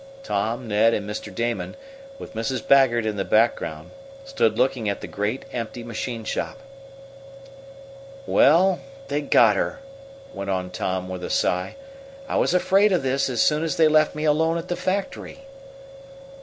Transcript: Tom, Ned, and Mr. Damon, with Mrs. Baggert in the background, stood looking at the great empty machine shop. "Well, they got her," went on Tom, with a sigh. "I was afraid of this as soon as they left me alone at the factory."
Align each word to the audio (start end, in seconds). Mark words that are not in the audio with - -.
Tom, 0.23 0.67
Ned, 0.67 0.95
and 0.95 1.07
Mr. 1.07 1.31
Damon, 1.31 1.75
with 2.17 2.33
Mrs. 2.33 2.65
Baggert 2.67 3.05
in 3.05 3.17
the 3.17 3.23
background, 3.23 3.91
stood 4.25 4.57
looking 4.57 4.89
at 4.89 4.99
the 4.99 5.05
great 5.07 5.45
empty 5.53 5.83
machine 5.83 6.23
shop. 6.23 6.57
"Well, 8.25 8.79
they 9.09 9.21
got 9.21 9.55
her," 9.57 9.79
went 10.33 10.49
on 10.49 10.71
Tom, 10.71 11.07
with 11.07 11.23
a 11.23 11.29
sigh. 11.29 11.75
"I 12.27 12.37
was 12.37 12.55
afraid 12.55 12.91
of 12.91 13.03
this 13.03 13.29
as 13.29 13.43
soon 13.43 13.63
as 13.63 13.75
they 13.77 13.87
left 13.87 14.15
me 14.15 14.23
alone 14.25 14.57
at 14.57 14.69
the 14.69 14.75
factory." 14.75 15.45